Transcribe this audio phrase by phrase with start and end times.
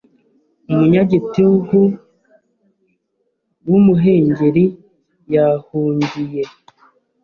[0.71, 1.79] Umunyagitugu
[3.67, 4.65] wumuhengeri
[5.33, 6.43] yahungiye